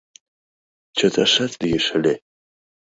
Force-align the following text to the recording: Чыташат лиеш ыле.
Чыташат 0.97 1.53
лиеш 1.61 1.85
ыле. 1.97 2.13